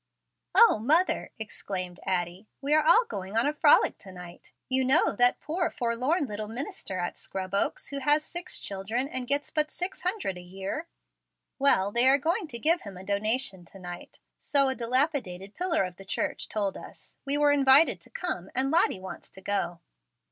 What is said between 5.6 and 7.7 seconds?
forlorn little minister at Scrub